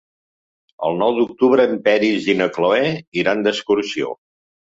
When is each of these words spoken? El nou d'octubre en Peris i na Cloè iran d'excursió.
El 0.87 0.95
nou 1.01 1.13
d'octubre 1.17 1.67
en 1.73 1.75
Peris 1.89 2.29
i 2.33 2.35
na 2.41 2.47
Cloè 2.55 2.81
iran 3.25 3.47
d'excursió. 3.49 4.09